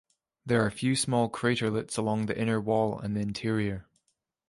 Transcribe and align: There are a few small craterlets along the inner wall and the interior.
There 0.47 0.63
are 0.63 0.65
a 0.65 0.71
few 0.71 0.95
small 0.95 1.29
craterlets 1.29 1.95
along 1.95 2.25
the 2.25 2.35
inner 2.35 2.59
wall 2.59 2.97
and 2.97 3.15
the 3.15 3.19
interior. 3.21 3.85